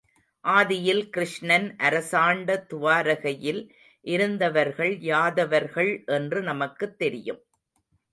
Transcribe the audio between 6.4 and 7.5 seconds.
நமக்குத் தெரியும்.